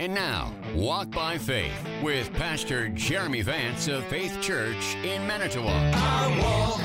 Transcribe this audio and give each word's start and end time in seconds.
And 0.00 0.12
now, 0.12 0.52
Walk 0.74 1.12
by 1.12 1.38
Faith 1.38 1.72
with 2.02 2.32
Pastor 2.32 2.88
Jeremy 2.88 3.42
Vance 3.42 3.86
of 3.86 4.04
Faith 4.06 4.40
Church 4.42 4.96
in 5.04 5.24
Manitowoc. 5.24 5.70
I 5.70 6.40
walk 6.42 6.80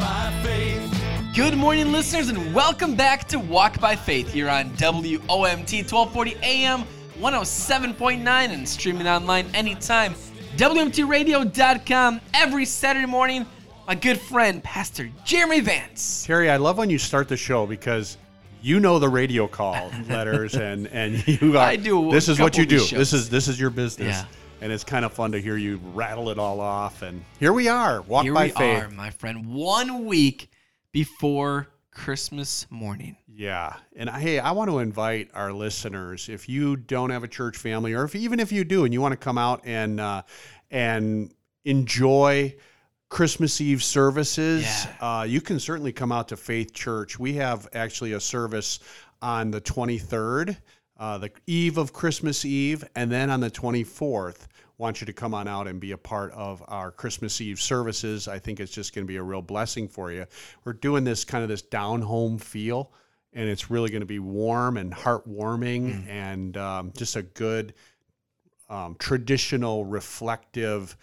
by 0.00 0.42
faith. 0.42 1.36
Good 1.36 1.56
morning, 1.56 1.92
listeners, 1.92 2.28
and 2.28 2.52
welcome 2.52 2.96
back 2.96 3.28
to 3.28 3.38
Walk 3.38 3.80
by 3.80 3.94
Faith 3.94 4.32
here 4.32 4.48
on 4.48 4.70
WOMT 4.70 5.28
1240 5.28 6.34
AM, 6.42 6.82
107.9, 7.20 8.26
and 8.26 8.68
streaming 8.68 9.06
online 9.06 9.46
anytime. 9.54 10.14
WMTRadio.com 10.56 12.20
every 12.34 12.64
Saturday 12.64 13.06
morning. 13.06 13.46
My 13.86 13.94
good 13.94 14.20
friend, 14.20 14.60
Pastor 14.64 15.08
Jeremy 15.24 15.60
Vance. 15.60 16.26
Terry, 16.26 16.50
I 16.50 16.56
love 16.56 16.76
when 16.76 16.90
you 16.90 16.98
start 16.98 17.28
the 17.28 17.36
show 17.36 17.68
because 17.68 18.16
you 18.62 18.80
know 18.80 18.98
the 18.98 19.08
radio 19.08 19.46
call 19.48 19.90
letters 20.08 20.54
and 20.56 20.86
and 20.88 21.26
you 21.40 21.56
are 21.56 21.66
I 21.66 21.76
do 21.76 22.10
this 22.10 22.28
is 22.28 22.38
what 22.40 22.56
you 22.58 22.66
do. 22.66 22.78
these 22.78 22.90
this 22.90 23.12
is 23.12 23.28
this 23.30 23.48
is 23.48 23.58
your 23.60 23.70
business. 23.70 24.16
Yeah. 24.16 24.24
and 24.60 24.70
it's 24.72 24.84
kind 24.84 25.04
of 25.04 25.12
fun 25.12 25.32
to 25.32 25.40
hear 25.40 25.56
you 25.56 25.80
rattle 25.94 26.30
it 26.30 26.38
all 26.38 26.60
off. 26.60 27.02
And 27.02 27.24
here 27.38 27.52
we 27.52 27.68
are 27.68 28.02
walk 28.02 28.24
Here 28.24 28.34
by 28.34 28.44
we 28.44 28.50
faith. 28.50 28.82
are, 28.84 28.90
my 28.90 29.10
friend, 29.10 29.46
one 29.54 30.04
week 30.04 30.50
before 30.92 31.68
Christmas 31.92 32.66
morning. 32.70 33.16
yeah. 33.26 33.74
And 33.96 34.08
I- 34.10 34.20
hey 34.20 34.38
i 34.38 34.52
want 34.52 34.70
to 34.70 34.78
invite 34.78 35.28
our 35.34 35.52
listeners 35.52 36.28
if 36.28 36.48
you 36.48 36.76
don't 36.76 37.10
have 37.10 37.24
a 37.24 37.28
church 37.28 37.56
family 37.56 37.94
or 37.94 38.04
if 38.04 38.14
even 38.14 38.38
if 38.40 38.52
you 38.52 38.64
do 38.64 38.84
and 38.84 38.92
you 38.94 39.00
want 39.00 39.12
to 39.12 39.16
come 39.16 39.38
out 39.38 39.62
and 39.64 39.98
uh, 40.00 40.22
and 40.70 41.32
enjoy 41.64 42.54
Christmas 43.10 43.60
Eve 43.60 43.82
services. 43.82 44.62
Yeah. 44.62 45.20
Uh, 45.20 45.24
you 45.24 45.40
can 45.40 45.58
certainly 45.58 45.92
come 45.92 46.12
out 46.12 46.28
to 46.28 46.36
Faith 46.36 46.72
Church. 46.72 47.18
We 47.18 47.34
have 47.34 47.68
actually 47.74 48.12
a 48.12 48.20
service 48.20 48.78
on 49.20 49.50
the 49.50 49.60
23rd, 49.60 50.56
uh, 50.98 51.18
the 51.18 51.30
eve 51.46 51.76
of 51.76 51.92
Christmas 51.92 52.44
Eve, 52.44 52.84
and 52.94 53.10
then 53.10 53.28
on 53.28 53.40
the 53.40 53.50
24th. 53.50 54.46
Want 54.78 55.02
you 55.02 55.06
to 55.06 55.12
come 55.12 55.34
on 55.34 55.46
out 55.46 55.66
and 55.66 55.78
be 55.78 55.92
a 55.92 55.98
part 55.98 56.32
of 56.32 56.62
our 56.68 56.90
Christmas 56.90 57.38
Eve 57.42 57.60
services. 57.60 58.28
I 58.28 58.38
think 58.38 58.60
it's 58.60 58.72
just 58.72 58.94
going 58.94 59.06
to 59.06 59.08
be 59.08 59.16
a 59.16 59.22
real 59.22 59.42
blessing 59.42 59.88
for 59.88 60.10
you. 60.10 60.24
We're 60.64 60.72
doing 60.72 61.04
this 61.04 61.22
kind 61.22 61.42
of 61.42 61.50
this 61.50 61.60
down 61.60 62.00
home 62.00 62.38
feel, 62.38 62.90
and 63.34 63.46
it's 63.46 63.70
really 63.70 63.90
going 63.90 64.00
to 64.00 64.06
be 64.06 64.20
warm 64.20 64.78
and 64.78 64.90
heartwarming, 64.90 66.08
and 66.08 66.56
um, 66.56 66.92
just 66.96 67.16
a 67.16 67.22
good 67.22 67.74
um, 68.70 68.96
traditional, 68.98 69.84
reflective 69.84 70.96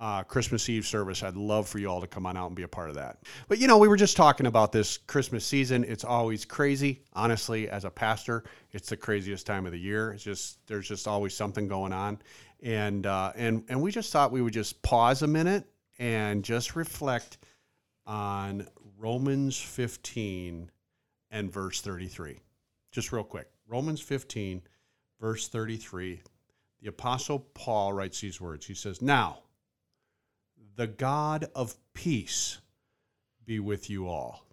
uh, 0.00 0.22
Christmas 0.22 0.68
Eve 0.68 0.86
service. 0.86 1.22
I'd 1.22 1.36
love 1.36 1.68
for 1.68 1.78
you 1.78 1.88
all 1.88 2.00
to 2.00 2.06
come 2.06 2.24
on 2.24 2.36
out 2.36 2.46
and 2.46 2.56
be 2.56 2.62
a 2.62 2.68
part 2.68 2.88
of 2.88 2.94
that. 2.96 3.18
But 3.48 3.58
you 3.58 3.68
know, 3.68 3.76
we 3.76 3.86
were 3.86 3.96
just 3.96 4.16
talking 4.16 4.46
about 4.46 4.72
this 4.72 4.96
Christmas 4.96 5.44
season. 5.44 5.84
It's 5.84 6.04
always 6.04 6.44
crazy. 6.46 7.02
Honestly, 7.12 7.68
as 7.68 7.84
a 7.84 7.90
pastor, 7.90 8.44
it's 8.72 8.88
the 8.88 8.96
craziest 8.96 9.46
time 9.46 9.66
of 9.66 9.72
the 9.72 9.78
year. 9.78 10.12
It's 10.12 10.24
just 10.24 10.66
there's 10.66 10.88
just 10.88 11.06
always 11.06 11.34
something 11.34 11.68
going 11.68 11.92
on, 11.92 12.18
and 12.62 13.06
uh, 13.06 13.32
and 13.36 13.62
and 13.68 13.80
we 13.80 13.92
just 13.92 14.10
thought 14.10 14.32
we 14.32 14.40
would 14.40 14.54
just 14.54 14.80
pause 14.82 15.22
a 15.22 15.26
minute 15.26 15.64
and 15.98 16.42
just 16.42 16.76
reflect 16.76 17.38
on 18.06 18.66
Romans 18.98 19.60
15 19.60 20.70
and 21.30 21.52
verse 21.52 21.82
33. 21.82 22.40
Just 22.90 23.12
real 23.12 23.22
quick, 23.22 23.48
Romans 23.68 24.00
15, 24.00 24.62
verse 25.20 25.48
33 25.48 26.22
the 26.82 26.88
apostle 26.88 27.40
paul 27.52 27.92
writes 27.92 28.22
these 28.22 28.40
words 28.40 28.64
he 28.64 28.72
says 28.72 29.02
now 29.02 29.40
the 30.76 30.86
god 30.86 31.48
of 31.54 31.76
peace 31.94 32.60
be 33.44 33.58
with 33.58 33.90
you 33.90 34.08
all. 34.08 34.46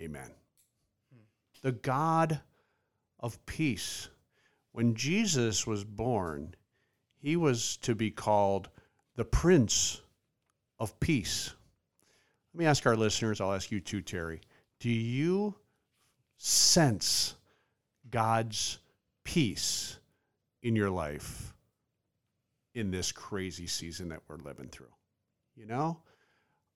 Amen. 0.00 0.30
The 1.62 1.72
god 1.72 2.40
of 3.20 3.44
peace. 3.46 4.08
When 4.72 4.94
jesus 4.94 5.66
was 5.66 5.84
born 5.84 6.54
he 7.18 7.36
was 7.36 7.76
to 7.78 7.94
be 7.94 8.10
called 8.10 8.68
the 9.14 9.24
prince 9.24 10.00
of 10.78 10.98
peace. 10.98 11.54
Let 12.52 12.58
me 12.58 12.66
ask 12.66 12.86
our 12.86 12.96
listeners 12.96 13.40
i'll 13.40 13.52
ask 13.52 13.70
you 13.70 13.80
too 13.80 14.00
terry 14.02 14.40
do 14.80 14.90
you 14.90 15.54
sense 16.36 17.34
god's 18.10 18.78
peace 19.24 19.98
in 20.62 20.74
your 20.74 20.90
life 20.90 21.54
in 22.74 22.90
this 22.90 23.12
crazy 23.12 23.66
season 23.66 24.08
that 24.08 24.22
we're 24.28 24.36
living 24.36 24.68
through. 24.68 24.92
You 25.54 25.66
know, 25.66 26.00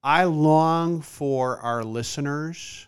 I 0.02 0.24
long 0.24 1.00
for 1.00 1.58
our 1.58 1.82
listeners 1.82 2.86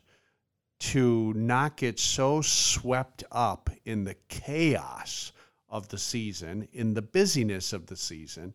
to 0.81 1.33
not 1.35 1.77
get 1.77 1.99
so 1.99 2.41
swept 2.41 3.25
up 3.33 3.71
in 3.85 4.05
the 4.05 4.17
chaos 4.29 5.33
of 5.69 5.89
the 5.89 5.99
season, 5.99 6.69
in 6.73 6.95
the 6.95 7.03
busyness 7.03 7.73
of 7.73 7.87
the 7.87 7.97
season, 7.97 8.55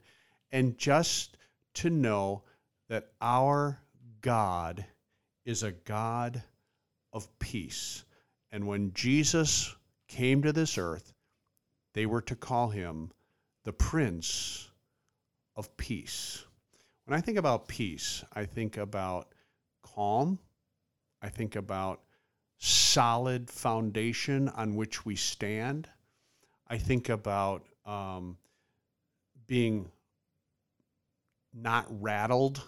and 0.51 0.77
just 0.77 1.37
to 1.73 1.89
know 1.89 2.43
that 2.89 3.09
our 3.21 3.81
God 4.21 4.85
is 5.45 5.63
a 5.63 5.71
God 5.71 6.41
of 7.11 7.27
peace. 7.39 8.05
And 8.51 8.67
when 8.67 8.93
Jesus 8.93 9.75
came 10.07 10.43
to 10.43 10.53
this 10.53 10.77
earth, 10.77 11.11
they 11.93 12.05
were 12.05 12.21
to 12.21 12.35
call 12.35 12.69
him 12.69 13.11
the 13.63 13.73
Prince 13.73 14.69
of 15.55 15.75
Peace. 15.77 16.43
When 17.05 17.17
I 17.17 17.21
think 17.21 17.37
about 17.37 17.67
peace, 17.67 18.23
I 18.33 18.45
think 18.45 18.77
about 18.77 19.29
calm. 19.81 20.39
I 21.21 21.29
think 21.29 21.55
about 21.55 22.01
solid 22.57 23.49
foundation 23.49 24.49
on 24.49 24.75
which 24.75 25.05
we 25.05 25.15
stand. 25.15 25.89
I 26.67 26.77
think 26.77 27.09
about 27.09 27.63
um, 27.85 28.37
being 29.47 29.91
not 31.53 31.85
rattled, 32.01 32.61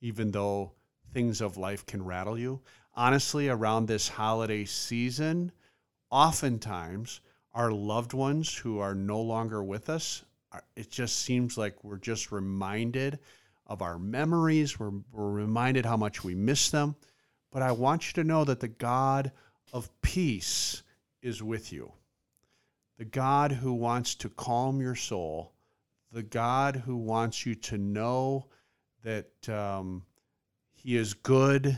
even 0.00 0.30
though 0.30 0.72
things 1.12 1.40
of 1.40 1.56
life 1.56 1.86
can 1.86 2.04
rattle 2.04 2.38
you. 2.38 2.60
Honestly, 2.94 3.48
around 3.48 3.86
this 3.86 4.08
holiday 4.08 4.64
season, 4.64 5.52
oftentimes 6.10 7.20
our 7.52 7.70
loved 7.70 8.12
ones 8.12 8.54
who 8.54 8.78
are 8.78 8.94
no 8.94 9.20
longer 9.20 9.62
with 9.62 9.88
us, 9.88 10.24
it 10.76 10.90
just 10.90 11.20
seems 11.20 11.56
like 11.58 11.82
we're 11.84 11.98
just 11.98 12.32
reminded 12.32 13.18
of 13.66 13.82
our 13.82 13.98
memories. 13.98 14.78
We're, 14.78 14.92
we're 15.12 15.30
reminded 15.30 15.86
how 15.86 15.96
much 15.96 16.24
we 16.24 16.34
miss 16.34 16.70
them. 16.70 16.96
But 17.50 17.62
I 17.62 17.72
want 17.72 18.08
you 18.08 18.22
to 18.22 18.28
know 18.28 18.44
that 18.44 18.60
the 18.60 18.68
God 18.68 19.32
of 19.72 19.90
peace 20.02 20.82
is 21.22 21.42
with 21.42 21.72
you. 21.72 21.92
The 22.98 23.04
God 23.04 23.52
who 23.52 23.72
wants 23.72 24.14
to 24.16 24.28
calm 24.28 24.80
your 24.80 24.94
soul, 24.94 25.52
the 26.12 26.22
God 26.22 26.76
who 26.76 26.96
wants 26.96 27.44
you 27.44 27.54
to 27.56 27.78
know 27.78 28.46
that 29.02 29.48
um, 29.48 30.04
He 30.72 30.96
is 30.96 31.14
good 31.14 31.76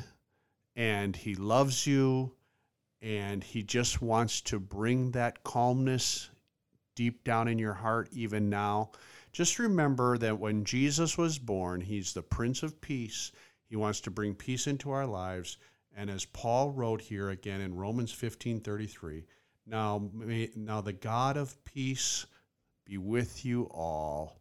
and 0.75 1.17
He 1.17 1.35
loves 1.35 1.87
you 1.87 2.33
and 3.03 3.45
he 3.45 3.63
just 3.63 4.01
wants 4.03 4.41
to 4.41 4.59
bring 4.59 5.13
that 5.13 5.45
calmness 5.45 6.31
deep 6.97 7.23
down 7.23 7.47
in 7.47 7.59
your 7.59 7.75
heart 7.75 8.09
even 8.11 8.51
now 8.51 8.91
just 9.33 9.61
remember 9.61 10.19
that 10.19 10.41
when 10.41 10.65
jesus 10.65 11.17
was 11.17 11.39
born 11.39 11.81
he's 11.81 12.13
the 12.13 12.23
prince 12.23 12.63
of 12.63 12.81
peace. 12.81 13.31
He 13.69 13.77
wants 13.77 14.01
to 14.03 14.11
bring 14.11 14.35
peace 14.35 14.67
into 14.69 14.91
our 14.91 15.07
lives. 15.07 15.59
And 15.95 16.11
as 16.11 16.25
paul 16.25 16.71
wrote 16.71 17.01
here 17.01 17.31
again 17.31 17.61
in 17.61 17.77
romans 17.77 18.13
15:33 18.13 19.25
now 19.67 20.11
may, 20.13 20.51
now 20.57 20.81
the 20.81 20.93
god 20.93 21.37
of 21.37 21.63
peace 21.65 22.27
be 22.87 22.97
with 22.97 23.45
you 23.45 23.65
all. 23.65 24.41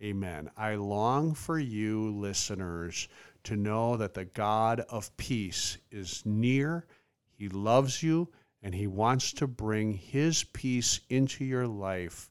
Amen. 0.00 0.50
I 0.56 0.74
long 0.76 1.34
for 1.34 1.58
you 1.58 2.10
listeners 2.10 3.08
to 3.44 3.56
know 3.56 3.96
that 3.96 4.14
the 4.14 4.26
god 4.26 4.80
of 4.80 5.16
peace 5.16 5.78
is 5.90 6.22
near. 6.24 6.86
He 7.32 7.48
loves 7.48 8.02
you 8.02 8.28
and 8.62 8.74
He 8.74 8.86
wants 8.86 9.32
to 9.34 9.46
bring 9.46 9.92
His 9.92 10.44
peace 10.44 11.00
into 11.08 11.44
your 11.44 11.66
life, 11.66 12.30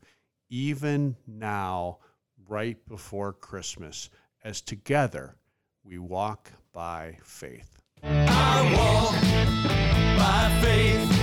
even 0.50 1.16
now, 1.26 2.00
right 2.48 2.78
before 2.88 3.34
Christmas, 3.34 4.10
as 4.44 4.62
together 4.62 5.36
we 5.84 5.98
walk 5.98 6.52
by 6.74 7.18
faith. 7.24 7.82
By 8.02 8.20
faith. 10.62 11.18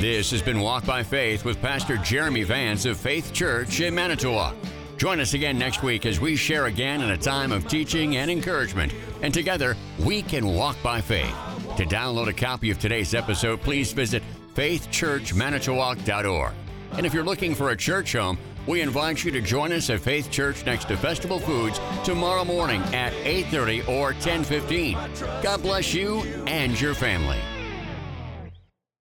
This 0.00 0.30
has 0.30 0.42
been 0.42 0.60
Walk 0.60 0.86
by 0.86 1.02
Faith 1.02 1.44
with 1.44 1.60
Pastor 1.60 1.96
Jeremy 1.96 2.44
Vance 2.44 2.84
of 2.84 2.96
Faith 2.96 3.32
Church 3.32 3.80
in 3.80 3.94
Manitowoc. 3.94 4.54
Join 4.96 5.20
us 5.20 5.34
again 5.34 5.58
next 5.58 5.82
week 5.82 6.06
as 6.06 6.20
we 6.20 6.36
share 6.36 6.66
again 6.66 7.02
in 7.02 7.10
a 7.10 7.16
time 7.16 7.52
of 7.52 7.66
teaching 7.68 8.16
and 8.16 8.30
encouragement, 8.30 8.92
and 9.22 9.34
together 9.34 9.76
we 10.04 10.22
can 10.22 10.46
walk 10.46 10.76
by 10.82 11.00
faith. 11.00 11.34
To 11.78 11.86
download 11.86 12.26
a 12.26 12.32
copy 12.32 12.72
of 12.72 12.80
today's 12.80 13.14
episode, 13.14 13.60
please 13.62 13.92
visit 13.92 14.20
faithchurchmanitowoc.org. 14.56 16.52
And 16.94 17.06
if 17.06 17.14
you're 17.14 17.22
looking 17.22 17.54
for 17.54 17.70
a 17.70 17.76
church 17.76 18.14
home, 18.14 18.36
we 18.66 18.80
invite 18.80 19.22
you 19.22 19.30
to 19.30 19.40
join 19.40 19.70
us 19.70 19.88
at 19.88 20.00
Faith 20.00 20.28
Church 20.28 20.66
next 20.66 20.88
to 20.88 20.96
Festival 20.96 21.38
Foods 21.38 21.78
tomorrow 22.02 22.44
morning 22.44 22.82
at 22.92 23.12
8:30 23.24 23.86
or 23.86 24.12
10:15. 24.14 24.98
God 25.40 25.62
bless 25.62 25.94
you 25.94 26.22
and 26.48 26.80
your 26.80 26.94
family. 26.94 27.38